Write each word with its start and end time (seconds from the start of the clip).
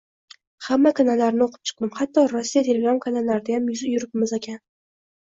Hamma 0.67 0.91
kanallarni 0.99 1.45
o‘qib 1.47 1.69
chiqdim, 1.71 1.93
hatto 2.01 2.25
Rossiya 2.33 2.65
telegram 2.73 3.01
kanallaridayam 3.07 3.73
yuribmizakan. 3.81 4.65